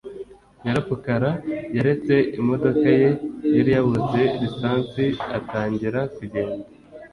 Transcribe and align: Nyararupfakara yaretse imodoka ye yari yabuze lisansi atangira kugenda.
Nyararupfakara 0.61 1.29
yaretse 1.75 2.13
imodoka 2.39 2.87
ye 3.01 3.09
yari 3.55 3.71
yabuze 3.77 4.21
lisansi 4.39 5.05
atangira 5.37 5.99
kugenda. 6.15 6.65